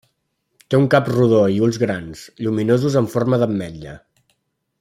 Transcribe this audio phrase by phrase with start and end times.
[0.73, 3.99] Té un cap rodó i ulls grans, lluminosos amb forma d'ametlla.